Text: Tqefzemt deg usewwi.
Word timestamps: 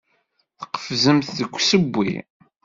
Tqefzemt 0.61 1.27
deg 1.37 1.51
usewwi. 1.57 2.11